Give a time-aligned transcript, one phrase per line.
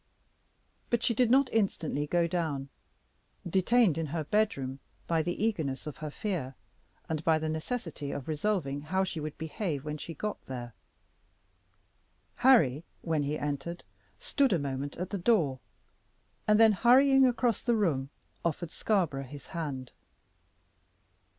[0.89, 2.69] But she did not instantly go down,
[3.47, 6.55] detained in her bedroom by the eagerness of her fear,
[7.07, 10.73] and by the necessity of resolving how she would behave when she got there.
[12.37, 13.83] Harry, when he entered,
[14.17, 15.59] stood a moment at the door,
[16.47, 18.09] and then, hurrying across the room,
[18.43, 19.91] offered Scarborough his hand.